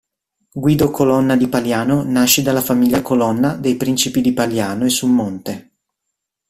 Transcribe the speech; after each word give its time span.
Guido 0.53 0.89
Colonna 0.89 1.35
di 1.35 1.47
Paliano 1.47 2.01
nasce 2.01 2.41
dalla 2.41 2.63
famiglia 2.63 3.03
Colonna 3.03 3.53
dei 3.53 3.75
principi 3.77 4.19
di 4.21 4.33
Paliano 4.33 4.85
e 4.85 4.89
Summonte. 4.89 5.71